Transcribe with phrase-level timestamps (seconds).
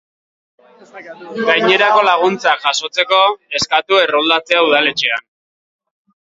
[1.49, 3.21] Gainerako laguntzak jasotzeko,
[3.61, 5.27] eskatu erroldatzea udaletxean.